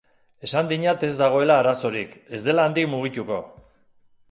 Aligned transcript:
Esan 0.45 0.71
dinat 0.71 1.05
ez 1.07 1.11
dagoela 1.19 1.59
arazorik, 1.65 2.17
ez 2.37 2.41
dela 2.49 2.67
handik 2.71 2.91
mugituko. 2.97 3.41